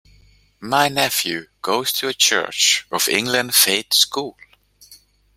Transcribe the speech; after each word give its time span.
My 0.61 0.87
nephew 0.89 1.45
goes 1.61 1.93
to 1.93 2.07
a 2.07 2.13
Church 2.15 2.87
of 2.91 3.07
England 3.07 3.53
faith 3.53 3.93
school 3.93 4.35